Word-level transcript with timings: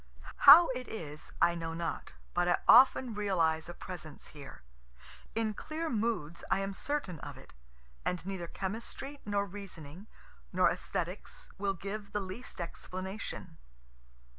How 0.49 0.69
it 0.69 0.87
is 0.87 1.31
I 1.43 1.53
know 1.53 1.75
not, 1.75 2.13
but 2.33 2.47
I 2.47 2.57
often 2.67 3.13
realize 3.13 3.69
a 3.69 3.73
presence 3.75 4.29
here 4.29 4.63
in 5.35 5.53
clear 5.53 5.91
moods 5.91 6.43
I 6.49 6.61
am 6.61 6.73
certain 6.73 7.19
of 7.19 7.37
it, 7.37 7.53
and 8.03 8.25
neither 8.25 8.47
chemistry 8.47 9.19
nor 9.27 9.45
reasoning 9.45 10.07
nor 10.51 10.71
esthetics 10.71 11.49
will 11.59 11.75
give 11.75 12.13
the 12.13 12.19
least 12.19 12.59
explanation. 12.59 13.59